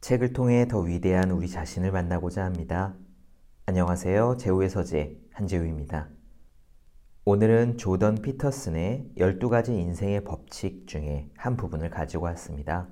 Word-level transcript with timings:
책을 0.00 0.32
통해 0.32 0.66
더 0.66 0.80
위대한 0.80 1.30
우리 1.30 1.46
자신을 1.46 1.92
만나고자 1.92 2.42
합니다. 2.42 2.94
안녕하세요. 3.66 4.38
제우의 4.38 4.70
서재 4.70 5.18
한재우입니다. 5.30 6.08
오늘은 7.26 7.76
조던 7.76 8.22
피터슨의 8.22 9.12
12가지 9.18 9.68
인생의 9.68 10.24
법칙 10.24 10.86
중에 10.86 11.30
한 11.36 11.58
부분을 11.58 11.90
가지고 11.90 12.24
왔습니다. 12.24 12.88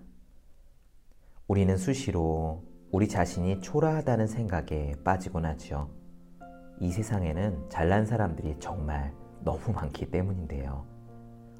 우리는 1.47 1.79
수시로 1.79 2.63
우리 2.93 3.09
자신이 3.09 3.63
초라하다는 3.63 4.27
생각에 4.27 4.93
빠지곤 5.03 5.47
하죠. 5.47 5.91
이 6.79 6.93
세상에는 6.93 7.71
잘난 7.71 8.05
사람들이 8.05 8.57
정말 8.61 9.15
너무 9.41 9.73
많기 9.73 10.11
때문인데요. 10.11 10.87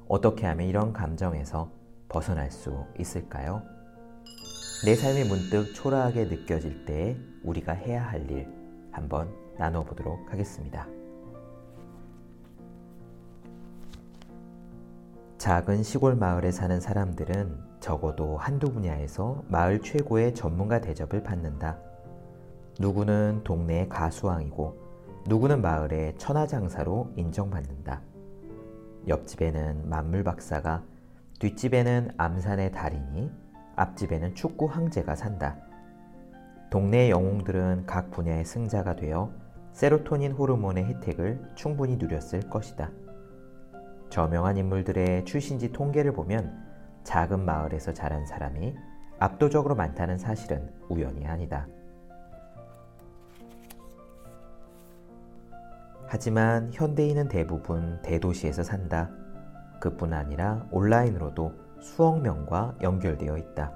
어떻게 0.07 0.45
하면 0.45 0.67
이런 0.67 0.93
감정에서 0.93 1.71
벗어날 2.07 2.51
수 2.51 2.85
있을까요? 2.99 3.78
내 4.85 4.95
삶이 4.95 5.25
문득 5.25 5.73
초라하게 5.73 6.25
느껴질 6.25 6.85
때 6.85 7.17
우리가 7.43 7.73
해야 7.73 8.01
할 8.01 8.29
일 8.31 8.47
한번 8.91 9.29
나눠보도록 9.57 10.31
하겠습니다. 10.31 10.87
작은 15.37 15.83
시골 15.83 16.15
마을에 16.15 16.51
사는 16.51 16.79
사람들은 16.79 17.57
적어도 17.81 18.37
한두 18.37 18.71
분야에서 18.71 19.43
마을 19.49 19.81
최고의 19.81 20.33
전문가 20.33 20.79
대접을 20.79 21.23
받는다. 21.23 21.77
누구는 22.79 23.41
동네의 23.43 23.89
가수왕이고 23.89 24.77
누구는 25.27 25.61
마을의 25.61 26.17
천하장사로 26.17 27.13
인정받는다. 27.17 28.01
옆집에는 29.07 29.89
만물 29.89 30.23
박사가 30.23 30.83
뒷집에는 31.39 32.11
암산의 32.17 32.71
달인이 32.71 33.48
앞집에는 33.79 34.35
축구 34.35 34.65
황제가 34.65 35.15
산다. 35.15 35.55
동네 36.69 37.09
영웅들은 37.09 37.85
각 37.85 38.11
분야의 38.11 38.43
승자가 38.43 38.97
되어 38.97 39.31
세로토닌 39.71 40.33
호르몬의 40.33 40.83
혜택을 40.83 41.41
충분히 41.55 41.95
누렸을 41.95 42.49
것이다. 42.49 42.91
저명한 44.09 44.57
인물들의 44.57 45.23
출신지 45.23 45.71
통계를 45.71 46.11
보면 46.11 46.67
작은 47.05 47.45
마을에서 47.45 47.93
자란 47.93 48.25
사람이 48.25 48.75
압도적으로 49.17 49.75
많다는 49.75 50.17
사실은 50.17 50.69
우연이 50.89 51.25
아니다. 51.25 51.67
하지만 56.07 56.71
현대인은 56.73 57.29
대부분 57.29 58.01
대도시에서 58.01 58.63
산다. 58.63 59.09
그뿐 59.79 60.11
아니라 60.11 60.67
온라인으로도 60.71 61.68
수억 61.79 62.21
명과 62.21 62.75
연결되어 62.81 63.37
있다. 63.37 63.73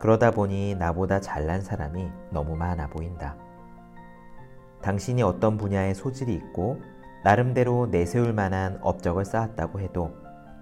그러다 0.00 0.30
보니 0.30 0.76
나보다 0.76 1.20
잘난 1.20 1.60
사람이 1.60 2.10
너무 2.30 2.56
많아 2.56 2.88
보인다. 2.88 3.36
당신이 4.80 5.22
어떤 5.22 5.58
분야에 5.58 5.92
소질이 5.92 6.32
있고 6.34 6.80
나름대로 7.22 7.86
내세울 7.86 8.32
만한 8.32 8.78
업적을 8.80 9.24
쌓았다고 9.24 9.80
해도 9.80 10.14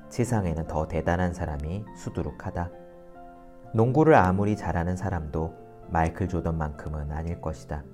세상에는 0.09 0.67
더 0.67 0.89
대단한 0.89 1.35
사람이 1.35 1.85
수두룩하다. 1.97 2.71
농구를 3.75 4.15
아무리 4.15 4.57
잘하는 4.57 4.97
사람도 4.97 5.55
마이클 5.91 6.29
조던만큼은 6.29 7.13
아닐 7.13 7.41
것이다. 7.41 7.85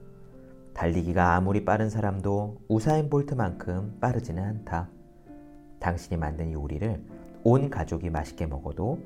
달리기가 0.72 1.34
아무리 1.34 1.64
빠른 1.64 1.91
사람도 1.91 2.62
우사인 2.68 3.11
볼트만큼 3.11 3.98
빠르지는 4.00 4.42
않다. 4.42 4.89
당신이 5.78 6.18
만든 6.18 6.52
요리를 6.52 7.05
온 7.45 7.69
가족이 7.69 8.09
맛있게 8.09 8.47
먹어도 8.47 8.98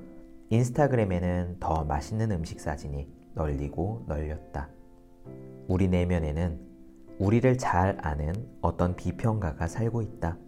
인스타그램에는 0.50 1.56
더 1.58 1.84
맛있는 1.84 2.30
음식 2.30 2.60
사진이 2.60 3.08
널리고 3.34 4.04
널렸다. 4.06 4.68
우리 5.66 5.88
내면에는 5.88 6.58
우리를 7.18 7.58
잘 7.58 7.98
아는 8.00 8.32
어떤 8.60 8.94
비평가가 8.94 9.66
살고 9.66 10.02
있다. 10.02 10.38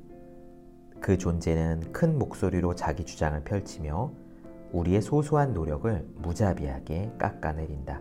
그 1.00 1.18
존재는 1.18 1.92
큰 1.92 2.16
목소리로 2.16 2.76
자기 2.76 3.04
주장을 3.04 3.42
펼치며 3.42 4.12
우리의 4.72 5.02
소소한 5.02 5.52
노력을 5.52 6.06
무자비하게 6.16 7.14
깎아내린다. 7.18 8.00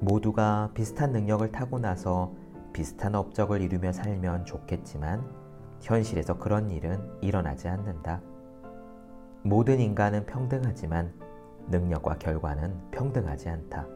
모두가 0.00 0.70
비슷한 0.72 1.12
능력을 1.12 1.52
타고나서 1.52 2.32
비슷한 2.72 3.14
업적을 3.14 3.60
이루며 3.60 3.92
살면 3.92 4.46
좋겠지만 4.46 5.43
현실에서 5.84 6.38
그런 6.38 6.70
일은 6.70 6.98
일어나지 7.20 7.68
않는다. 7.68 8.22
모든 9.42 9.78
인간은 9.78 10.24
평등하지만 10.24 11.12
능력과 11.68 12.18
결과는 12.18 12.90
평등하지 12.90 13.50
않다. 13.50 13.86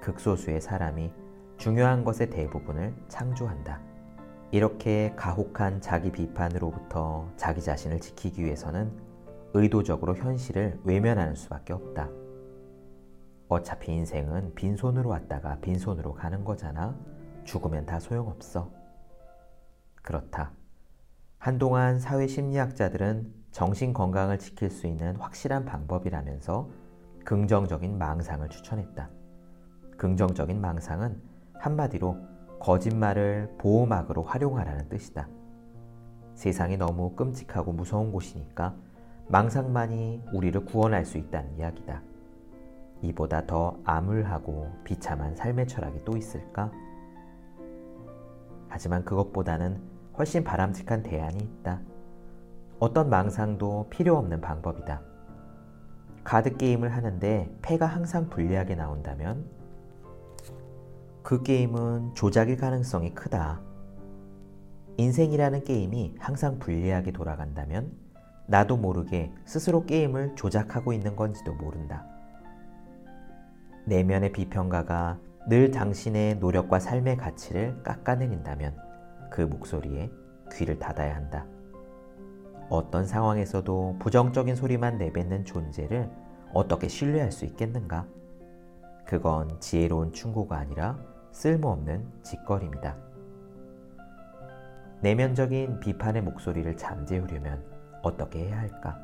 극소수의 0.00 0.60
사람이 0.60 1.12
중요한 1.56 2.04
것의 2.04 2.30
대부분을 2.30 2.94
창조한다. 3.08 3.80
이렇게 4.52 5.12
가혹한 5.16 5.80
자기 5.80 6.12
비판으로부터 6.12 7.28
자기 7.36 7.60
자신을 7.60 8.00
지키기 8.00 8.44
위해서는 8.44 8.92
의도적으로 9.54 10.14
현실을 10.14 10.80
외면하는 10.84 11.34
수밖에 11.34 11.72
없다. 11.72 12.08
어차피 13.48 13.92
인생은 13.92 14.54
빈손으로 14.54 15.10
왔다가 15.10 15.58
빈손으로 15.60 16.14
가는 16.14 16.44
거잖아. 16.44 16.96
죽으면 17.44 17.86
다 17.86 17.98
소용없어. 17.98 18.70
그렇다. 20.02 20.61
한동안 21.42 21.98
사회 21.98 22.28
심리학자들은 22.28 23.34
정신 23.50 23.92
건강을 23.92 24.38
지킬 24.38 24.70
수 24.70 24.86
있는 24.86 25.16
확실한 25.16 25.64
방법이라면서 25.64 26.70
긍정적인 27.24 27.98
망상을 27.98 28.48
추천했다. 28.48 29.10
긍정적인 29.96 30.60
망상은 30.60 31.20
한마디로 31.54 32.16
거짓말을 32.60 33.56
보호막으로 33.58 34.22
활용하라는 34.22 34.88
뜻이다. 34.88 35.28
세상이 36.36 36.76
너무 36.76 37.16
끔찍하고 37.16 37.72
무서운 37.72 38.12
곳이니까 38.12 38.76
망상만이 39.26 40.22
우리를 40.32 40.64
구원할 40.64 41.04
수 41.04 41.18
있다는 41.18 41.58
이야기다. 41.58 42.02
이보다 43.00 43.46
더 43.48 43.80
암울하고 43.82 44.70
비참한 44.84 45.34
삶의 45.34 45.66
철학이 45.66 46.04
또 46.04 46.16
있을까? 46.16 46.70
하지만 48.68 49.04
그것보다는 49.04 49.91
훨씬 50.18 50.44
바람직한 50.44 51.02
대안이 51.02 51.38
있다. 51.38 51.80
어떤 52.78 53.08
망상도 53.08 53.88
필요 53.90 54.16
없는 54.16 54.40
방법이다. 54.40 55.02
카드게임을 56.24 56.94
하는데 56.94 57.54
패가 57.62 57.86
항상 57.86 58.28
불리하게 58.28 58.74
나온다면 58.74 59.44
그 61.22 61.42
게임은 61.42 62.14
조작일 62.14 62.56
가능성이 62.56 63.14
크다. 63.14 63.60
인생이라는 64.96 65.64
게임이 65.64 66.16
항상 66.18 66.58
불리하게 66.58 67.12
돌아간다면 67.12 67.92
나도 68.46 68.76
모르게 68.76 69.32
스스로 69.44 69.86
게임을 69.86 70.34
조작하고 70.34 70.92
있는 70.92 71.16
건지도 71.16 71.54
모른다. 71.54 72.04
내면의 73.86 74.32
비평가가 74.32 75.18
늘 75.48 75.70
당신의 75.70 76.36
노력과 76.36 76.78
삶의 76.78 77.16
가치를 77.16 77.82
깎아내린다면 77.82 78.91
그 79.32 79.40
목소리에 79.40 80.10
귀를 80.52 80.78
닫아야 80.78 81.16
한다. 81.16 81.46
어떤 82.68 83.06
상황에서도 83.06 83.96
부정적인 83.98 84.54
소리만 84.54 84.98
내뱉는 84.98 85.44
존재를 85.44 86.10
어떻게 86.52 86.86
신뢰할 86.86 87.32
수 87.32 87.46
있겠는가? 87.46 88.06
그건 89.06 89.58
지혜로운 89.58 90.12
충고가 90.12 90.58
아니라 90.58 90.98
쓸모없는 91.32 92.22
짓거리입니다. 92.22 92.96
내면적인 95.00 95.80
비판의 95.80 96.22
목소리를 96.22 96.76
잠재우려면 96.76 97.64
어떻게 98.02 98.46
해야 98.46 98.58
할까? 98.58 98.98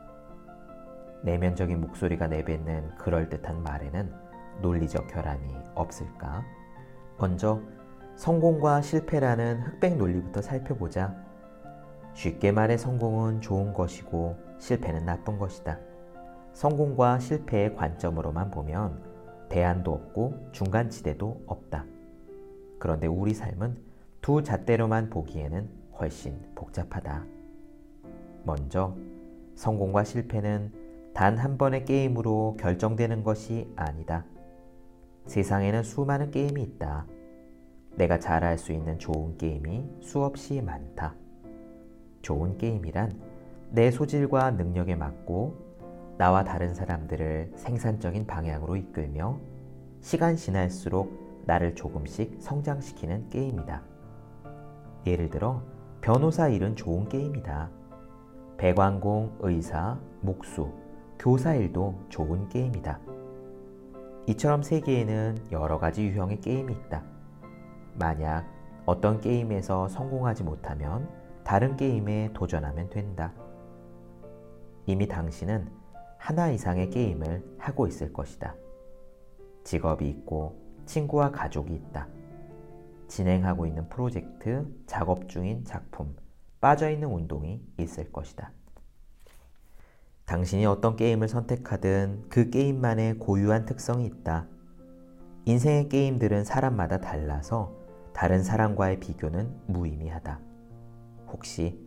내면적인 1.22 1.80
목소리가 1.80 2.28
내뱉는 2.28 2.96
그럴듯한 2.96 3.62
말에는 3.62 4.12
논리적 4.60 5.08
결함이 5.08 5.54
없을까? 5.74 6.44
먼저 7.18 7.60
성공과 8.18 8.82
실패라는 8.82 9.60
흑백 9.60 9.96
논리부터 9.96 10.42
살펴보자. 10.42 11.14
쉽게 12.14 12.50
말해 12.50 12.76
성공은 12.76 13.40
좋은 13.40 13.72
것이고 13.72 14.34
실패는 14.58 15.04
나쁜 15.04 15.38
것이다. 15.38 15.78
성공과 16.52 17.20
실패의 17.20 17.76
관점으로만 17.76 18.50
보면 18.50 19.00
대안도 19.48 19.92
없고 19.92 20.48
중간지대도 20.50 21.44
없다. 21.46 21.86
그런데 22.80 23.06
우리 23.06 23.34
삶은 23.34 23.78
두 24.20 24.42
잣대로만 24.42 25.10
보기에는 25.10 25.70
훨씬 26.00 26.42
복잡하다. 26.56 27.24
먼저, 28.42 28.96
성공과 29.54 30.02
실패는 30.02 30.72
단 31.14 31.38
한 31.38 31.56
번의 31.56 31.84
게임으로 31.84 32.56
결정되는 32.58 33.22
것이 33.22 33.72
아니다. 33.76 34.24
세상에는 35.26 35.84
수많은 35.84 36.32
게임이 36.32 36.60
있다. 36.62 37.06
내가 37.98 38.20
잘할 38.20 38.58
수 38.58 38.72
있는 38.72 38.96
좋은 38.98 39.36
게임이 39.36 39.84
수없이 40.00 40.62
많다. 40.62 41.14
좋은 42.22 42.56
게임이란 42.56 43.12
내 43.70 43.90
소질과 43.90 44.52
능력에 44.52 44.94
맞고 44.94 46.16
나와 46.16 46.44
다른 46.44 46.74
사람들을 46.74 47.52
생산적인 47.56 48.26
방향으로 48.26 48.76
이끌며 48.76 49.40
시간 50.00 50.36
지날수록 50.36 51.42
나를 51.44 51.74
조금씩 51.74 52.36
성장시키는 52.38 53.30
게임이다. 53.30 53.82
예를 55.06 55.28
들어 55.28 55.62
변호사 56.00 56.48
일은 56.48 56.76
좋은 56.76 57.08
게임이다. 57.08 57.70
배관공, 58.58 59.38
의사, 59.40 59.98
목수, 60.20 60.72
교사 61.18 61.54
일도 61.54 61.98
좋은 62.08 62.48
게임이다. 62.48 63.00
이처럼 64.28 64.62
세계에는 64.62 65.38
여러 65.50 65.78
가지 65.80 66.04
유형의 66.04 66.40
게임이 66.40 66.72
있다. 66.72 67.17
만약 67.98 68.46
어떤 68.86 69.20
게임에서 69.20 69.88
성공하지 69.88 70.44
못하면 70.44 71.08
다른 71.44 71.76
게임에 71.76 72.30
도전하면 72.32 72.88
된다. 72.90 73.32
이미 74.86 75.06
당신은 75.06 75.70
하나 76.16 76.50
이상의 76.50 76.90
게임을 76.90 77.56
하고 77.58 77.86
있을 77.86 78.12
것이다. 78.12 78.54
직업이 79.64 80.08
있고 80.08 80.56
친구와 80.86 81.30
가족이 81.30 81.74
있다. 81.74 82.08
진행하고 83.08 83.66
있는 83.66 83.88
프로젝트, 83.88 84.66
작업 84.86 85.28
중인 85.28 85.64
작품, 85.64 86.16
빠져있는 86.60 87.08
운동이 87.08 87.62
있을 87.78 88.10
것이다. 88.12 88.52
당신이 90.24 90.66
어떤 90.66 90.96
게임을 90.96 91.28
선택하든 91.28 92.26
그 92.28 92.50
게임만의 92.50 93.18
고유한 93.18 93.64
특성이 93.64 94.06
있다. 94.06 94.46
인생의 95.46 95.88
게임들은 95.88 96.44
사람마다 96.44 97.00
달라서 97.00 97.77
다른 98.18 98.42
사람과의 98.42 98.98
비교는 98.98 99.48
무의미하다. 99.68 100.40
혹시 101.28 101.78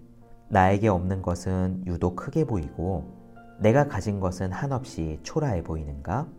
나에게 0.47 0.87
없는 0.87 1.21
것은 1.21 1.83
유독 1.85 2.15
크게 2.15 2.45
보이고 2.45 3.03
내가 3.59 3.89
가진 3.89 4.21
것은 4.21 4.53
한없이 4.53 5.19
초라해 5.23 5.61
보이는가? 5.61 6.29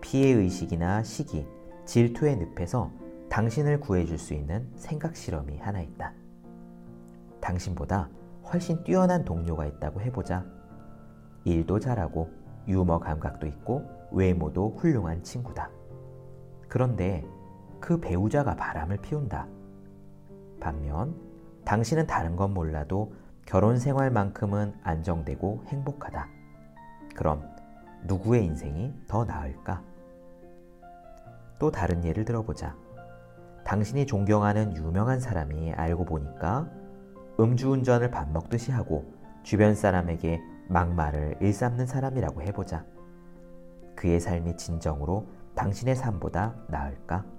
피해의식이나 0.00 1.02
시기, 1.02 1.46
질투의 1.84 2.38
늪에서 2.38 2.90
당신을 3.28 3.80
구해줄 3.80 4.16
수 4.16 4.32
있는 4.32 4.66
생각 4.76 5.14
실험이 5.14 5.58
하나 5.58 5.82
있다. 5.82 6.14
당신보다 7.42 8.08
훨씬 8.50 8.82
뛰어난 8.82 9.26
동료가 9.26 9.66
있다고 9.66 10.00
해보자. 10.00 10.42
일도 11.44 11.80
잘하고 11.80 12.30
유머 12.66 12.98
감각도 12.98 13.46
있고 13.46 13.84
외모도 14.10 14.70
훌륭한 14.78 15.22
친구다. 15.22 15.68
그런데 16.66 17.26
그 17.84 18.00
배우자가 18.00 18.56
바람을 18.56 18.96
피운다. 18.96 19.46
반면 20.58 21.14
당신은 21.66 22.06
다른 22.06 22.34
건 22.34 22.54
몰라도 22.54 23.12
결혼 23.44 23.78
생활만큼은 23.78 24.72
안정되고 24.82 25.64
행복하다. 25.66 26.26
그럼 27.14 27.42
누구의 28.06 28.42
인생이 28.46 28.94
더 29.06 29.26
나을까? 29.26 29.82
또 31.58 31.70
다른 31.70 32.02
예를 32.06 32.24
들어보자. 32.24 32.74
당신이 33.64 34.06
존경하는 34.06 34.74
유명한 34.78 35.20
사람이 35.20 35.74
알고 35.74 36.06
보니까 36.06 36.70
음주운전을 37.38 38.10
밥 38.10 38.30
먹듯이 38.30 38.72
하고 38.72 39.12
주변 39.42 39.74
사람에게 39.74 40.40
막말을 40.70 41.36
일삼는 41.42 41.84
사람이라고 41.84 42.40
해보자. 42.40 42.86
그의 43.94 44.20
삶이 44.20 44.56
진정으로 44.56 45.26
당신의 45.54 45.96
삶보다 45.96 46.54
나을까? 46.68 47.33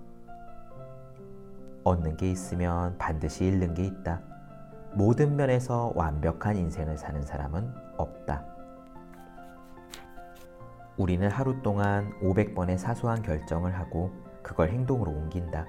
얻는 1.86 2.18
게 2.18 2.30
있으면 2.32 2.98
반드시 2.98 3.46
잃는 3.46 3.76
게 3.76 3.86
있다. 3.86 4.22
모든 4.96 5.36
면에서 5.36 5.94
완벽한 5.96 6.58
인생을 6.58 6.98
사는 6.98 7.22
사람은 7.22 7.72
없다. 7.98 8.44
우리는 10.98 11.30
하루 11.30 11.62
동안 11.62 12.12
500번의 12.22 12.78
사소한 12.78 13.22
결정을 13.22 13.78
하고 13.78 14.12
그걸 14.42 14.70
행동으로 14.70 15.12
옮긴다. 15.12 15.66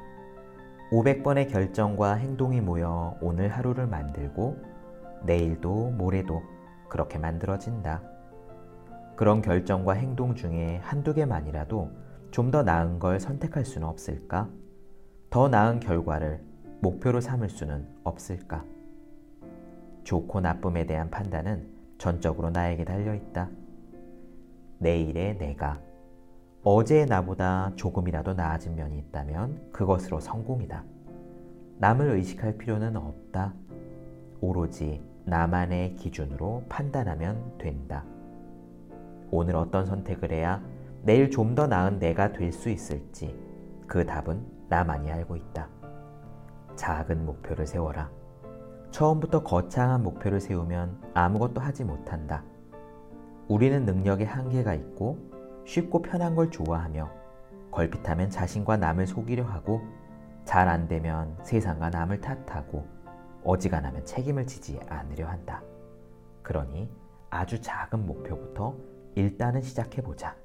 500번의 0.90 1.50
결정과 1.50 2.14
행동이 2.14 2.60
모여 2.62 3.16
오늘 3.20 3.48
하루를 3.50 3.86
만들고 3.86 4.56
내일도 5.24 5.90
모레도 5.90 6.42
그렇게 6.88 7.18
만들어진다. 7.18 8.00
그런 9.16 9.42
결정과 9.42 9.94
행동 9.94 10.34
중에 10.34 10.80
한두 10.82 11.12
개만이라도 11.12 11.90
좀 12.30 12.50
더 12.50 12.62
나은 12.62 13.00
걸 13.00 13.20
선택할 13.20 13.64
수는 13.64 13.86
없을까? 13.88 14.48
더 15.36 15.48
나은 15.48 15.80
결과를 15.80 16.40
목표로 16.80 17.20
삼을 17.20 17.50
수는 17.50 17.86
없을까? 18.04 18.64
좋고 20.02 20.40
나쁨에 20.40 20.86
대한 20.86 21.10
판단은 21.10 21.68
전적으로 21.98 22.48
나에게 22.48 22.86
달려있다. 22.86 23.50
내일의 24.78 25.36
내가 25.36 25.78
어제의 26.62 27.04
나보다 27.04 27.70
조금이라도 27.76 28.32
나아진 28.32 28.76
면이 28.76 28.96
있다면 28.96 29.72
그것으로 29.72 30.20
성공이다. 30.20 30.82
남을 31.80 32.12
의식할 32.12 32.56
필요는 32.56 32.96
없다. 32.96 33.52
오로지 34.40 35.02
나만의 35.26 35.96
기준으로 35.96 36.64
판단하면 36.70 37.58
된다. 37.58 38.06
오늘 39.30 39.54
어떤 39.56 39.84
선택을 39.84 40.32
해야 40.32 40.62
내일 41.02 41.30
좀 41.30 41.54
더 41.54 41.66
나은 41.66 41.98
내가 41.98 42.32
될 42.32 42.54
수 42.54 42.70
있을지 42.70 43.38
그 43.86 44.06
답은 44.06 44.55
나만이 44.68 45.10
알고 45.10 45.36
있다. 45.36 45.68
작은 46.76 47.24
목표를 47.24 47.66
세워라. 47.66 48.10
처음부터 48.90 49.42
거창한 49.42 50.02
목표를 50.02 50.40
세우면 50.40 51.12
아무것도 51.14 51.60
하지 51.60 51.84
못한다. 51.84 52.44
우리는 53.48 53.84
능력에 53.84 54.24
한계가 54.24 54.74
있고 54.74 55.18
쉽고 55.64 56.02
편한 56.02 56.34
걸 56.34 56.50
좋아하며 56.50 57.10
걸핏하면 57.70 58.30
자신과 58.30 58.76
남을 58.78 59.06
속이려 59.06 59.44
하고 59.44 59.82
잘 60.44 60.68
안 60.68 60.88
되면 60.88 61.36
세상과 61.42 61.90
남을 61.90 62.20
탓하고 62.20 62.86
어지간하면 63.44 64.04
책임을 64.04 64.46
지지 64.46 64.80
않으려 64.88 65.28
한다. 65.28 65.62
그러니 66.42 66.90
아주 67.30 67.60
작은 67.60 68.06
목표부터 68.06 68.74
일단은 69.14 69.60
시작해보자. 69.62 70.36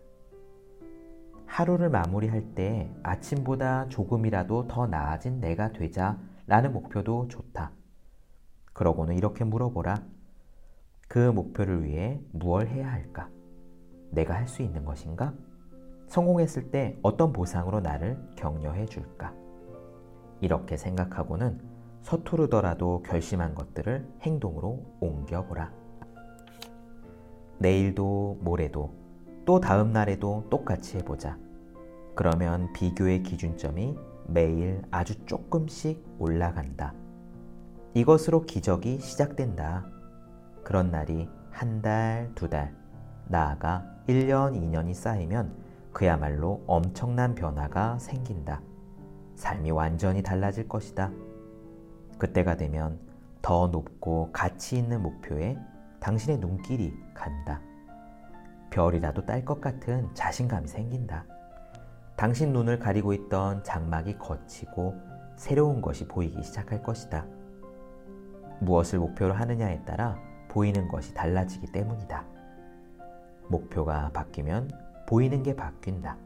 하루를 1.52 1.90
마무리할 1.90 2.56
때 2.56 2.90
아침보다 3.04 3.90
조금이라도 3.90 4.70
더 4.70 4.88
나아진 4.88 5.42
내가 5.42 5.74
되자 5.74 6.18
라는 6.48 6.72
목표도 6.72 7.28
좋다. 7.28 7.72
그러고는 8.72 9.18
이렇게 9.18 9.44
물어보라. 9.44 10.02
그 11.10 11.30
목표를 11.30 11.84
위해 11.84 12.22
무얼 12.32 12.68
해야 12.68 12.90
할까? 12.90 13.30
내가 14.12 14.34
할 14.36 14.48
수 14.48 14.62
있는 14.62 14.86
것인가? 14.86 15.34
성공했을 16.08 16.72
때 16.72 16.98
어떤 17.02 17.34
보상으로 17.34 17.82
나를 17.82 18.18
격려해 18.38 18.86
줄까? 18.86 19.34
이렇게 20.40 20.78
생각하고는 20.78 21.60
서투르더라도 22.02 23.04
결심한 23.04 23.56
것들을 23.56 24.10
행동으로 24.22 24.86
옮겨보라. 25.02 25.70
내일도 27.60 28.40
모레도 28.42 29.01
또 29.46 29.60
다음 29.60 29.92
날에도 29.92 30.46
똑같이 30.50 30.98
해보자. 30.98 31.38
그러면 32.16 32.72
비교의 32.74 33.24
기준점이 33.24 33.98
매일 34.28 34.82
아주 34.92 35.26
조금씩 35.26 36.04
올라간다. 36.20 36.94
이것으로 37.94 38.46
기적이 38.46 39.00
시작된다. 39.00 39.86
그런 40.64 40.92
날이 40.92 41.28
한 41.50 41.82
달, 41.82 42.32
두 42.36 42.50
달, 42.50 42.74
나아가 43.28 43.86
1년, 44.08 44.56
2년이 44.56 44.94
쌓이면 44.94 45.54
그야말로 45.92 46.64
엄청난 46.68 47.36
변화가 47.36 48.00
생긴다. 48.00 48.62
삶이 49.36 49.72
완전히 49.72 50.22
달라질 50.22 50.68
것이다. 50.68 51.12
그때가 52.18 52.56
되면 52.56 53.00
더 53.42 53.68
높고 53.68 54.32
가치 54.32 54.78
있는 54.78 55.02
목표에 55.02 55.58
당신의 56.00 56.38
눈길이 56.38 56.94
간다. 57.14 57.62
별이라도 58.72 59.26
딸 59.26 59.46
것 59.46 59.62
같은 59.62 60.10
자신감이 60.16 60.68
생긴다. 60.68 61.26
당신 62.16 62.54
눈을 62.54 62.80
가리고 62.80 63.14
있던 63.14 63.64
장막이 63.64 64.18
걷히고 64.18 64.96
새로운 65.36 65.82
것이 65.82 66.08
보이기 66.08 66.42
시작할 66.44 66.82
것이다. 66.82 67.26
무엇을 68.60 69.00
목표로 69.00 69.34
하느냐에 69.34 69.84
따라 69.86 70.18
보이는 70.48 70.88
것이 70.88 71.14
달라지기 71.14 71.72
때문이다. 71.72 72.26
목표가 73.50 74.10
바뀌면 74.14 74.70
보이는 75.08 75.44
게 75.44 75.56
바뀐다. 75.56 76.18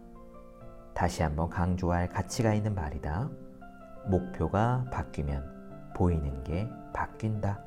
다시 0.94 1.24
한번 1.24 1.50
강조할 1.50 2.10
가치가 2.10 2.54
있는 2.54 2.76
말이다. 2.76 3.30
목표가 4.08 4.86
바뀌면 4.92 5.94
보이는 5.96 6.44
게 6.44 6.70
바뀐다. 6.94 7.60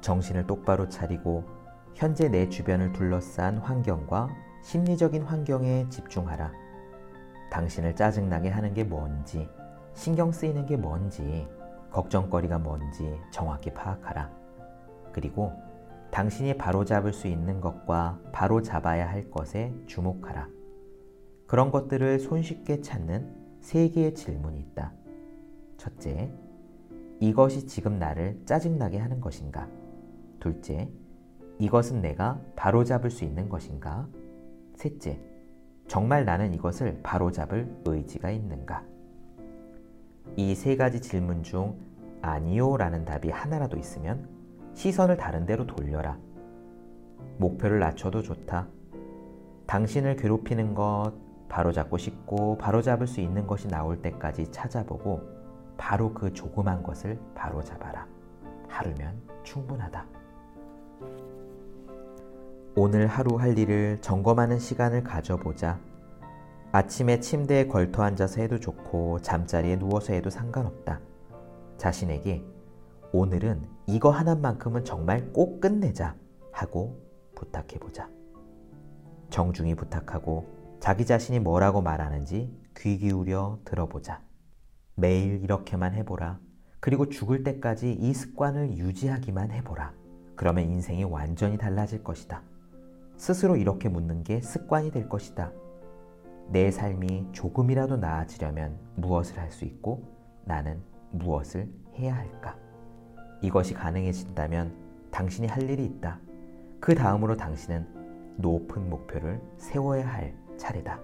정신을 0.00 0.46
똑바로 0.46 0.88
차리고 0.88 1.61
현재 1.94 2.28
내 2.28 2.48
주변을 2.48 2.92
둘러싼 2.92 3.58
환경과 3.58 4.28
심리적인 4.62 5.22
환경에 5.22 5.88
집중하라. 5.88 6.52
당신을 7.50 7.94
짜증나게 7.94 8.48
하는 8.48 8.72
게 8.72 8.82
뭔지, 8.84 9.48
신경 9.94 10.32
쓰이는 10.32 10.64
게 10.66 10.76
뭔지, 10.76 11.46
걱정거리가 11.90 12.58
뭔지 12.58 13.20
정확히 13.30 13.72
파악하라. 13.72 14.30
그리고 15.12 15.52
당신이 16.10 16.56
바로잡을 16.56 17.12
수 17.12 17.26
있는 17.26 17.60
것과 17.60 18.20
바로잡아야 18.32 19.08
할 19.08 19.30
것에 19.30 19.74
주목하라. 19.86 20.48
그런 21.46 21.70
것들을 21.70 22.18
손쉽게 22.18 22.80
찾는 22.80 23.34
세 23.60 23.88
개의 23.90 24.14
질문이 24.14 24.58
있다. 24.58 24.92
첫째, 25.76 26.32
이것이 27.20 27.66
지금 27.66 27.98
나를 27.98 28.40
짜증나게 28.46 28.98
하는 28.98 29.20
것인가? 29.20 29.68
둘째, 30.40 30.90
이것은 31.62 32.02
내가 32.02 32.40
바로잡을 32.56 33.08
수 33.08 33.22
있는 33.22 33.48
것인가? 33.48 34.08
셋째, 34.74 35.20
정말 35.86 36.24
나는 36.24 36.52
이것을 36.54 36.98
바로잡을 37.04 37.72
의지가 37.84 38.32
있는가? 38.32 38.82
이 40.34 40.56
세 40.56 40.74
가지 40.74 41.00
질문 41.00 41.44
중 41.44 41.78
아니요 42.20 42.76
라는 42.76 43.04
답이 43.04 43.30
하나라도 43.30 43.76
있으면 43.76 44.28
시선을 44.74 45.16
다른 45.16 45.46
데로 45.46 45.64
돌려라. 45.64 46.18
목표를 47.38 47.78
낮춰도 47.78 48.22
좋다. 48.22 48.66
당신을 49.66 50.16
괴롭히는 50.16 50.74
것, 50.74 51.12
바로잡고 51.48 51.96
싶고 51.96 52.58
바로잡을 52.58 53.06
수 53.06 53.20
있는 53.20 53.46
것이 53.46 53.68
나올 53.68 54.02
때까지 54.02 54.50
찾아보고 54.50 55.20
바로 55.76 56.12
그 56.12 56.32
조그만 56.32 56.82
것을 56.82 57.20
바로잡아라. 57.36 58.08
하루면 58.66 59.22
충분하다. 59.44 60.21
오늘 62.74 63.06
하루 63.06 63.36
할 63.36 63.58
일을 63.58 64.00
점검하는 64.00 64.58
시간을 64.58 65.04
가져보자. 65.04 65.78
아침에 66.72 67.20
침대에 67.20 67.66
걸터 67.66 68.02
앉아서 68.02 68.40
해도 68.40 68.58
좋고 68.58 69.20
잠자리에 69.20 69.78
누워서 69.78 70.14
해도 70.14 70.30
상관없다. 70.30 70.98
자신에게 71.76 72.42
오늘은 73.12 73.68
이거 73.86 74.08
하나만큼은 74.08 74.86
정말 74.86 75.30
꼭 75.34 75.60
끝내자 75.60 76.16
하고 76.50 76.98
부탁해보자. 77.34 78.08
정중히 79.28 79.74
부탁하고 79.74 80.46
자기 80.80 81.04
자신이 81.04 81.40
뭐라고 81.40 81.82
말하는지 81.82 82.58
귀 82.78 82.96
기울여 82.96 83.58
들어보자. 83.66 84.22
매일 84.94 85.44
이렇게만 85.44 85.92
해보라. 85.92 86.40
그리고 86.80 87.10
죽을 87.10 87.44
때까지 87.44 87.92
이 87.92 88.14
습관을 88.14 88.78
유지하기만 88.78 89.50
해보라. 89.50 89.92
그러면 90.36 90.64
인생이 90.64 91.04
완전히 91.04 91.58
달라질 91.58 92.02
것이다. 92.02 92.42
스스로 93.22 93.54
이렇게 93.54 93.88
묻는 93.88 94.24
게 94.24 94.40
습관이 94.40 94.90
될 94.90 95.08
것이다. 95.08 95.52
내 96.48 96.72
삶이 96.72 97.28
조금이라도 97.30 97.96
나아지려면 97.98 98.76
무엇을 98.96 99.38
할 99.38 99.52
수 99.52 99.64
있고 99.64 100.02
나는 100.44 100.82
무엇을 101.12 101.72
해야 101.94 102.16
할까? 102.16 102.56
이것이 103.40 103.74
가능해진다면 103.74 104.74
당신이 105.12 105.46
할 105.46 105.70
일이 105.70 105.84
있다. 105.84 106.18
그 106.80 106.96
다음으로 106.96 107.36
당신은 107.36 107.86
높은 108.38 108.90
목표를 108.90 109.40
세워야 109.56 110.04
할 110.04 110.34
차례다. 110.56 110.98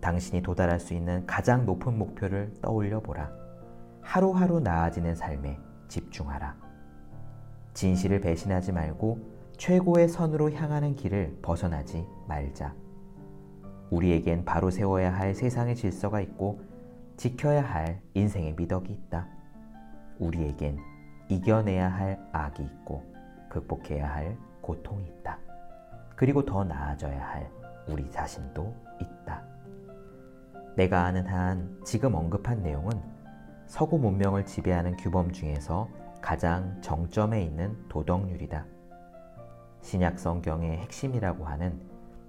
당신이 0.00 0.40
도달할 0.40 0.80
수 0.80 0.94
있는 0.94 1.26
가장 1.26 1.66
높은 1.66 1.98
목표를 1.98 2.54
떠올려 2.62 3.00
보라. 3.00 3.30
하루하루 4.00 4.60
나아지는 4.60 5.14
삶에 5.14 5.60
집중하라. 5.88 6.56
진실을 7.74 8.22
배신하지 8.22 8.72
말고 8.72 9.29
최고의 9.60 10.08
선으로 10.08 10.50
향하는 10.52 10.96
길을 10.96 11.40
벗어나지 11.42 12.06
말자. 12.26 12.74
우리에겐 13.90 14.46
바로 14.46 14.70
세워야 14.70 15.14
할 15.14 15.34
세상의 15.34 15.76
질서가 15.76 16.22
있고 16.22 16.62
지켜야 17.18 17.60
할 17.62 18.00
인생의 18.14 18.54
미덕이 18.54 18.90
있다. 18.90 19.28
우리에겐 20.18 20.78
이겨내야 21.28 21.92
할 21.92 22.26
악이 22.32 22.62
있고 22.62 23.04
극복해야 23.50 24.10
할 24.10 24.38
고통이 24.62 25.04
있다. 25.04 25.38
그리고 26.16 26.42
더 26.46 26.64
나아져야 26.64 27.22
할 27.22 27.50
우리 27.86 28.10
자신도 28.10 28.74
있다. 28.98 29.44
내가 30.74 31.04
아는 31.04 31.26
한 31.26 31.78
지금 31.84 32.14
언급한 32.14 32.62
내용은 32.62 32.92
서구 33.66 33.98
문명을 33.98 34.46
지배하는 34.46 34.96
규범 34.96 35.32
중에서 35.32 35.86
가장 36.22 36.80
정점에 36.80 37.42
있는 37.42 37.76
도덕률이다. 37.90 38.79
신약 39.82 40.18
성경의 40.18 40.78
핵심이라고 40.78 41.44
하는 41.44 41.80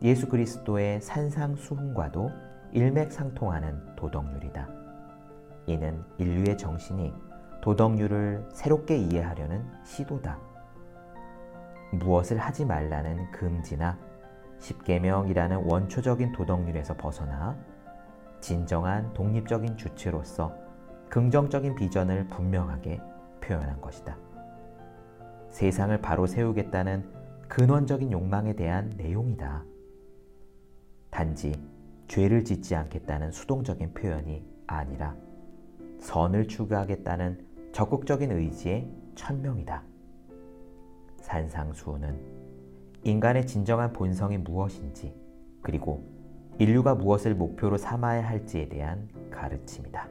예수 0.02 0.28
그리스도의 0.28 1.02
산상수훈과도 1.02 2.32
일맥상통하는 2.72 3.96
도덕률이다. 3.96 4.68
이는 5.68 6.04
인류의 6.18 6.58
정신이 6.58 7.14
도덕률을 7.62 8.50
새롭게 8.52 8.98
이해하려는 8.98 9.64
시도다. 9.84 10.40
무엇을 11.92 12.38
하지 12.38 12.66
말라는 12.66 13.32
금지나 13.32 13.98
십계명이라는 14.60 15.66
원초적인 15.66 16.32
도덕률에서 16.32 16.96
벗어나 16.96 17.56
진정한 18.40 19.14
독립적인 19.14 19.78
주체로서 19.78 20.54
긍정적인 21.10 21.76
비전을 21.76 22.28
분명하게 22.30 23.02
표현한 23.42 23.82
것이다. 23.82 24.18
세상을 25.52 26.00
바로 26.02 26.26
세우겠다는 26.26 27.21
근원적인 27.52 28.14
욕망에 28.14 28.54
대한 28.54 28.94
내용이다. 28.96 29.66
단지 31.10 31.52
죄를 32.08 32.46
짓지 32.46 32.76
않겠다는 32.76 33.34
수동적인 33.34 33.94
표현이 33.94 34.42
아니라 34.68 35.18
선을 36.00 36.48
추구하겠다는 36.48 37.46
적극적인 37.74 38.32
의지의 38.32 38.90
천명이다. 39.16 39.84
산상수호는 41.20 42.22
인간의 43.04 43.46
진정한 43.46 43.92
본성이 43.92 44.38
무엇인지 44.38 45.14
그리고 45.62 46.06
인류가 46.58 46.96
무엇을 46.96 47.36
목표로 47.36 47.76
삼아야 47.76 48.30
할지에 48.30 48.70
대한 48.70 49.10
가르침이다. 49.30 50.08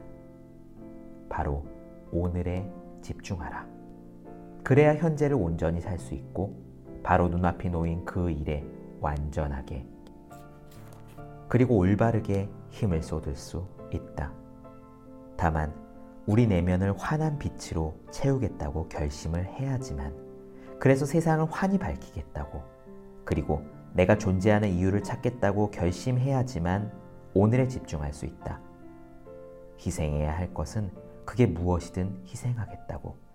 바로 1.27 1.65
오늘에 2.11 2.71
집중하라. 3.01 3.67
그래야 4.63 4.93
현재를 4.93 5.35
온전히 5.35 5.81
살 5.81 5.97
수 5.97 6.13
있고 6.13 6.69
바로 7.03 7.27
눈앞에 7.27 7.69
놓인 7.69 8.05
그 8.05 8.29
일에 8.29 8.65
완전하게 8.99 9.85
그리고 11.47 11.77
올바르게 11.77 12.49
힘을 12.69 13.03
쏟을 13.03 13.35
수 13.35 13.65
있다. 13.91 14.31
다만 15.35 15.73
우리 16.25 16.47
내면을 16.47 16.97
환한 16.97 17.37
빛으로 17.39 17.95
채우겠다고 18.11 18.87
결심을 18.87 19.45
해야지만 19.45 20.15
그래서 20.79 21.05
세상을 21.05 21.45
환히 21.51 21.77
밝히겠다고 21.77 22.61
그리고 23.25 23.61
내가 23.93 24.17
존재하는 24.17 24.69
이유를 24.69 25.03
찾겠다고 25.03 25.71
결심해야지만 25.71 26.91
오늘에 27.33 27.67
집중할 27.67 28.13
수 28.13 28.25
있다. 28.25 28.61
희생해야 29.79 30.37
할 30.37 30.53
것은 30.53 30.91
그게 31.25 31.45
무엇이든 31.45 32.23
희생하겠다고. 32.27 33.30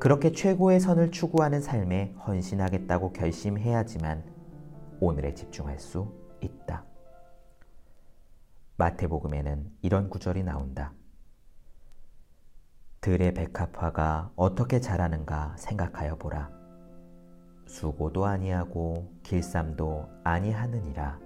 그렇게 0.00 0.30
최고의 0.32 0.78
선을 0.78 1.10
추구하는 1.10 1.60
삶에 1.60 2.14
헌신하겠다고 2.26 3.12
결심해야지만 3.12 4.24
오늘에 5.00 5.34
집중할 5.34 5.78
수 5.80 6.12
있다. 6.40 6.84
마태복음에는 8.76 9.72
이런 9.82 10.08
구절이 10.08 10.44
나온다. 10.44 10.92
들의 13.00 13.34
백합화가 13.34 14.30
어떻게 14.36 14.80
자라는가 14.80 15.56
생각하여 15.56 16.16
보라. 16.16 16.50
수고도 17.66 18.24
아니하고 18.24 19.12
길쌈도 19.24 20.08
아니하느니라. 20.22 21.18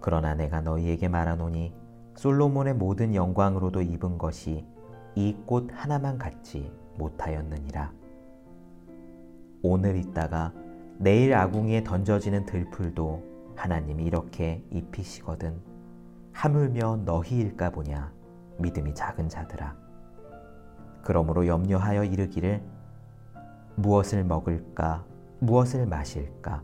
그러나 0.00 0.34
내가 0.34 0.60
너희에게 0.60 1.06
말하노니 1.08 1.74
솔로몬의 2.16 2.74
모든 2.74 3.14
영광으로도 3.14 3.82
입은 3.82 4.18
것이 4.18 4.66
이 5.14 5.36
꽃 5.46 5.68
하나만 5.72 6.18
갖지 6.18 6.72
못하였느니라. 6.96 7.92
오늘 9.62 9.96
있다가 9.96 10.52
내일 10.98 11.34
아궁이에 11.34 11.84
던져지는 11.84 12.46
들풀도 12.46 13.54
하나님이 13.56 14.04
이렇게 14.04 14.64
입히시거든. 14.70 15.60
하물며 16.32 17.02
너희일까 17.04 17.70
보냐 17.70 18.12
믿음이 18.58 18.94
작은 18.94 19.28
자들아. 19.28 19.76
그러므로 21.02 21.46
염려하여 21.46 22.04
이르기를 22.04 22.62
무엇을 23.76 24.24
먹을까 24.24 25.04
무엇을 25.42 25.86
마실까, 25.86 26.62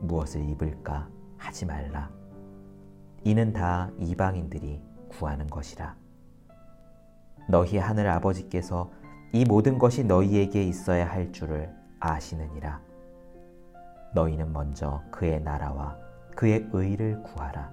무엇을 0.00 0.48
입을까 0.48 1.08
하지 1.38 1.64
말라. 1.64 2.10
이는 3.22 3.52
다 3.52 3.88
이방인들이 4.00 4.82
구하는 5.08 5.46
것이라. 5.46 5.94
너희 7.48 7.78
하늘 7.78 8.08
아버지께서 8.08 8.90
이 9.36 9.44
모든 9.44 9.78
것이 9.78 10.02
너희에게 10.02 10.62
있어야 10.62 11.06
할 11.06 11.30
줄을 11.30 11.70
아시느니라. 12.00 12.80
너희는 14.14 14.50
먼저 14.50 15.02
그의 15.10 15.42
나라와 15.42 15.98
그의 16.34 16.66
의를 16.72 17.22
구하라. 17.22 17.70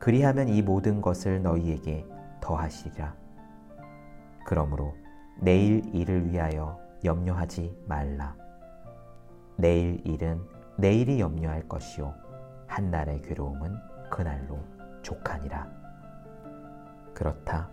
그리하면 0.00 0.48
이 0.48 0.60
모든 0.60 1.00
것을 1.00 1.42
너희에게 1.44 2.04
더하시리라. 2.40 3.14
그러므로 4.44 4.96
내일 5.40 5.94
일을 5.94 6.26
위하여 6.26 6.76
염려하지 7.04 7.84
말라. 7.86 8.34
내일 9.54 10.04
일은 10.04 10.40
내일이 10.76 11.20
염려할 11.20 11.68
것이요 11.68 12.12
한날의 12.66 13.22
괴로움은 13.22 13.76
그날로 14.10 14.58
족하니라. 15.02 15.70
그렇다. 17.14 17.70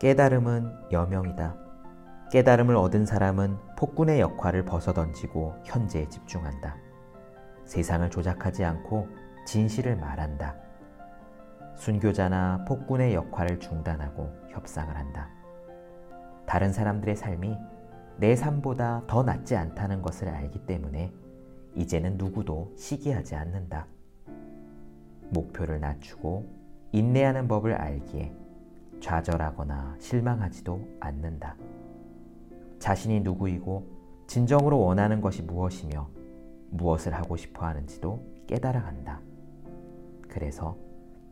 깨달음은 0.00 0.90
여명이다. 0.90 1.63
깨달음을 2.34 2.74
얻은 2.74 3.06
사람은 3.06 3.56
폭군의 3.76 4.18
역할을 4.18 4.64
벗어던지고 4.64 5.54
현재에 5.62 6.08
집중한다. 6.08 6.76
세상을 7.64 8.10
조작하지 8.10 8.64
않고 8.64 9.06
진실을 9.46 9.94
말한다. 9.94 10.56
순교자나 11.76 12.64
폭군의 12.66 13.14
역할을 13.14 13.60
중단하고 13.60 14.32
협상을 14.48 14.96
한다. 14.96 15.30
다른 16.44 16.72
사람들의 16.72 17.14
삶이 17.14 17.56
내 18.16 18.34
삶보다 18.34 19.04
더 19.06 19.22
낫지 19.22 19.54
않다는 19.54 20.02
것을 20.02 20.28
알기 20.28 20.66
때문에 20.66 21.12
이제는 21.76 22.16
누구도 22.16 22.72
시기하지 22.76 23.36
않는다. 23.36 23.86
목표를 25.30 25.78
낮추고 25.78 26.50
인내하는 26.90 27.46
법을 27.46 27.74
알기에 27.74 28.34
좌절하거나 28.98 29.94
실망하지도 30.00 30.96
않는다. 30.98 31.54
자신이 32.84 33.20
누구이고 33.20 33.86
진정으로 34.26 34.78
원하는 34.78 35.22
것이 35.22 35.40
무엇이며 35.40 36.06
무엇을 36.68 37.14
하고 37.14 37.34
싶어 37.34 37.64
하는지도 37.64 38.22
깨달아 38.46 38.82
간다. 38.82 39.22
그래서 40.28 40.76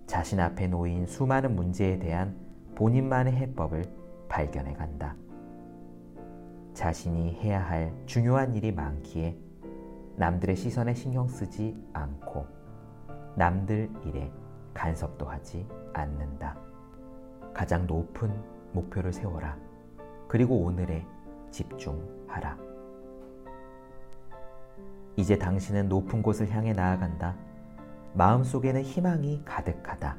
자신 0.07 0.41
앞에 0.41 0.69
놓인 0.69 1.05
수많은 1.05 1.55
문제에 1.55 1.99
대한 1.99 2.35
본인만의 2.75 3.35
해법을 3.35 3.85
발견해 4.31 4.73
간다. 4.73 5.15
자신이 6.73 7.35
해야 7.43 7.63
할 7.63 7.93
중요한 8.07 8.55
일이 8.55 8.73
많기에 8.73 9.37
남들의 10.17 10.57
시선에 10.57 10.95
신경 10.95 11.29
쓰지 11.29 11.77
않고 11.93 12.47
남들 13.37 13.91
일에 14.07 14.33
간섭도 14.73 15.27
하지 15.27 15.69
않는다. 15.93 16.57
가장 17.53 17.87
높은 17.87 18.33
목표를 18.73 19.13
세워라. 19.13 19.59
그리고 20.29 20.57
오늘에 20.57 21.07
집중하라. 21.53 22.59
이제 25.17 25.39
당신은 25.39 25.89
높은 25.89 26.23
곳을 26.23 26.51
향해 26.51 26.73
나아간다. 26.73 27.37
마음속에는 28.15 28.83
희망이 28.83 29.43
가득하다. 29.45 30.17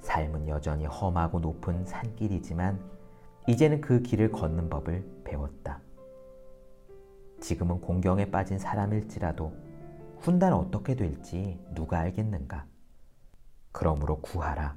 삶은 0.00 0.48
여전히 0.48 0.86
험하고 0.86 1.40
높은 1.40 1.84
산길이지만 1.84 2.80
이제는 3.46 3.80
그 3.80 4.00
길을 4.00 4.32
걷는 4.32 4.70
법을 4.70 5.22
배웠다. 5.24 5.80
지금은 7.40 7.80
공경에 7.80 8.30
빠진 8.30 8.58
사람일지라도 8.58 9.52
훗날 10.18 10.52
어떻게 10.52 10.94
될지 10.94 11.60
누가 11.74 11.98
알겠는가? 11.98 12.66
그러므로 13.72 14.20
구하라. 14.20 14.76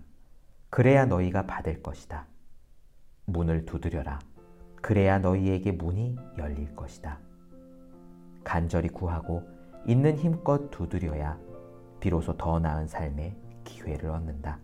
그래야 0.69 1.05
너희가 1.05 1.47
받을 1.47 1.81
것이다. 1.81 2.27
문을 3.25 3.65
두드려라. 3.65 4.19
그래야 4.81 5.19
너희에게 5.19 5.71
문이 5.71 6.15
열릴 6.37 6.75
것이다. 6.75 7.19
간절히 8.43 8.89
구하고 8.89 9.43
있는 9.85 10.17
힘껏 10.17 10.69
두드려야 10.71 11.37
비로소 11.99 12.35
더 12.35 12.59
나은 12.59 12.87
삶의 12.87 13.35
기회를 13.63 14.09
얻는다. 14.09 14.59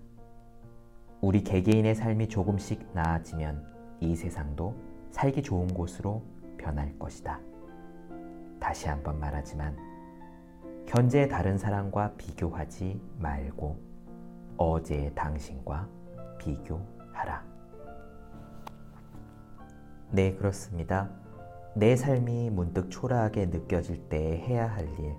우리 1.21 1.43
개개인의 1.43 1.95
삶이 1.95 2.29
조금씩 2.29 2.87
나아지면 2.93 3.65
이 3.99 4.15
세상도 4.15 4.75
살기 5.11 5.43
좋은 5.43 5.67
곳으로 5.67 6.23
변할 6.57 6.97
것이다. 6.97 7.39
다시 8.59 8.87
한번 8.87 9.19
말하지만 9.19 9.75
현재의 10.87 11.27
다른 11.27 11.57
사람과 11.57 12.13
비교하지 12.17 12.99
말고 13.19 13.77
어제의 14.57 15.13
당신과 15.13 15.87
비교하라. 16.39 17.56
네, 20.09 20.33
그렇습니다. 20.35 21.09
내 21.75 21.97
삶이 21.97 22.49
문득 22.51 22.89
초라하게 22.89 23.47
느껴질 23.47 24.07
때 24.07 24.37
해야 24.37 24.65
할 24.65 24.87
일. 24.99 25.13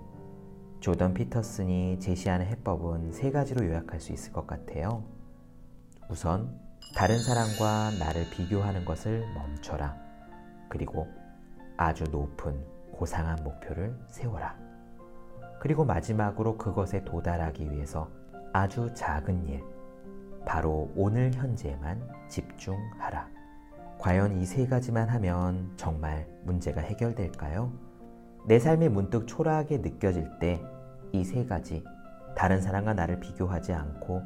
조던 0.79 1.13
피터슨이 1.13 1.99
제시하는 1.99 2.47
해법은 2.47 3.11
세 3.11 3.31
가지로 3.31 3.65
요약할 3.67 3.99
수 3.99 4.13
있을 4.13 4.33
것 4.33 4.47
같아요. 4.47 5.03
우선, 6.09 6.59
다른 6.95 7.19
사람과 7.19 7.91
나를 7.99 8.25
비교하는 8.31 8.83
것을 8.83 9.31
멈춰라. 9.35 9.95
그리고 10.69 11.07
아주 11.77 12.05
높은 12.05 12.59
고상한 12.91 13.43
목표를 13.43 13.95
세워라. 14.07 14.57
그리고 15.59 15.85
마지막으로 15.85 16.57
그것에 16.57 17.03
도달하기 17.05 17.71
위해서 17.71 18.09
아주 18.53 18.91
작은 18.95 19.45
일, 19.47 19.63
바로 20.45 20.91
오늘 20.95 21.31
현재에만 21.33 22.01
집중하라. 22.27 23.38
과연 23.99 24.33
이 24.39 24.45
세 24.45 24.65
가지만 24.65 25.09
하면 25.09 25.73
정말 25.75 26.27
문제가 26.43 26.81
해결될까요? 26.81 27.71
내 28.47 28.57
삶이 28.59 28.89
문득 28.89 29.27
초라하게 29.27 29.79
느껴질 29.79 30.39
때 30.39 30.61
이 31.11 31.23
세 31.23 31.45
가지, 31.45 31.83
다른 32.35 32.61
사람과 32.61 32.93
나를 32.93 33.19
비교하지 33.19 33.73
않고 33.73 34.21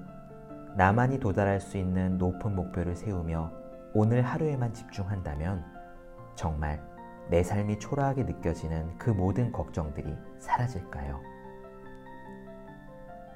나만이 0.75 1.19
도달할 1.19 1.59
수 1.61 1.77
있는 1.77 2.17
높은 2.17 2.55
목표를 2.55 2.95
세우며 2.95 3.51
오늘 3.93 4.21
하루에만 4.21 4.73
집중한다면 4.73 5.63
정말 6.35 6.83
내 7.29 7.41
삶이 7.41 7.79
초라하게 7.79 8.23
느껴지는 8.23 8.97
그 8.97 9.09
모든 9.11 9.51
걱정들이 9.51 10.13
사라질까요? 10.39 11.21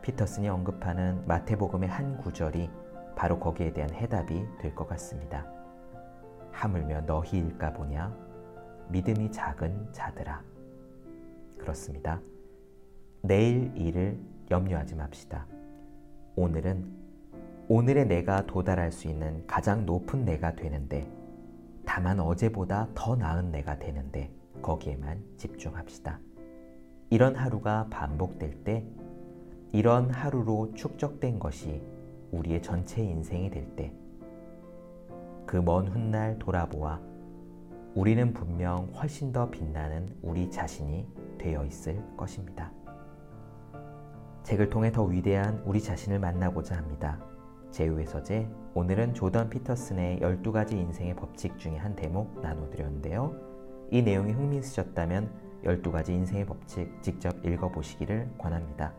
피터슨이 0.02 0.50
언급하는 0.50 1.26
마태복음의 1.26 1.89
한 1.89 2.17
구절이 2.17 2.69
바로 3.15 3.39
거기에 3.39 3.71
대한 3.73 3.89
해답이 3.93 4.45
될 4.60 4.76
것 4.76 4.88
같습니다. 4.88 5.45
하물며 6.57 7.01
너희일까 7.01 7.73
보냐? 7.73 8.15
믿음이 8.89 9.31
작은 9.31 9.89
자들아. 9.91 10.41
그렇습니다. 11.59 12.19
내일 13.21 13.71
일을 13.75 14.19
염려하지 14.49 14.95
맙시다. 14.95 15.45
오늘은 16.35 16.85
오늘의 17.67 18.07
내가 18.07 18.45
도달할 18.47 18.91
수 18.91 19.07
있는 19.07 19.45
가장 19.45 19.85
높은 19.85 20.25
내가 20.25 20.55
되는데 20.55 21.07
다만 21.85 22.19
어제보다 22.19 22.87
더 22.95 23.15
나은 23.15 23.51
내가 23.51 23.77
되는데 23.77 24.31
거기에만 24.61 25.23
집중합시다. 25.37 26.19
이런 27.11 27.35
하루가 27.35 27.87
반복될 27.91 28.63
때 28.63 28.83
이런 29.73 30.09
하루로 30.09 30.73
축적된 30.73 31.37
것이 31.37 31.83
우리의 32.31 32.63
전체 32.63 33.03
인생이 33.03 33.51
될 33.51 33.75
때 33.75 33.93
그 35.47 35.57
먼 35.57 35.88
훗날 35.88 36.38
돌아보아 36.38 36.99
우리는 37.95 38.33
분명 38.33 38.91
훨씬 38.93 39.31
더 39.31 39.49
빛나는 39.49 40.13
우리 40.21 40.51
자신이 40.51 41.07
되어 41.39 41.63
있을 41.65 42.03
것입니다. 42.17 42.71
책을 44.43 44.69
통해 44.69 44.91
더 44.91 45.03
위대한 45.03 45.63
우리 45.65 45.81
자신을 45.81 46.19
만나고자 46.19 46.75
합니다. 46.75 47.19
제우의 47.71 48.05
서재 48.05 48.47
오늘은 48.75 49.13
조던 49.13 49.49
피터슨의 49.49 50.19
12가지 50.19 50.73
인생의 50.73 51.15
법칙 51.15 51.57
중에 51.57 51.77
한 51.77 51.95
대목 51.95 52.41
나눠드렸는데요. 52.41 53.33
이 53.89 54.01
내용이 54.01 54.33
흥미있으셨다면 54.33 55.31
12가지 55.63 56.10
인생의 56.10 56.45
법칙 56.45 57.01
직접 57.01 57.33
읽어보시기를 57.45 58.29
권합니다. 58.38 58.93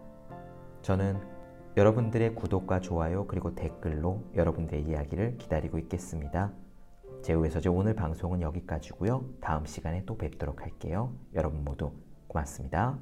저는 0.83 1.38
여러분들의 1.77 2.35
구독과 2.35 2.81
좋아요 2.81 3.27
그리고 3.27 3.55
댓글로 3.55 4.25
여러분들의 4.35 4.83
이야기를 4.85 5.39
기다리고 5.39 5.79
있겠습니다. 5.79 6.53
제우의 7.23 7.51
서재 7.51 7.69
오늘 7.69 7.95
방송은 7.95 8.41
여기까지고요. 8.43 9.25
다음 9.41 9.67
시간에 9.67 10.05
또 10.07 10.17
뵙도록 10.17 10.63
할게요. 10.63 11.13
여러분 11.35 11.65
모두 11.65 11.93
고맙습니다. 12.27 12.99